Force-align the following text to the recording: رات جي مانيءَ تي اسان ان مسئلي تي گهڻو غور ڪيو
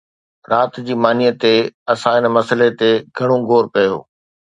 رات 0.51 0.73
جي 0.87 0.95
مانيءَ 1.03 1.33
تي 1.43 1.53
اسان 1.93 2.19
ان 2.25 2.31
مسئلي 2.37 2.69
تي 2.79 2.91
گهڻو 3.17 3.37
غور 3.49 3.65
ڪيو 3.73 3.95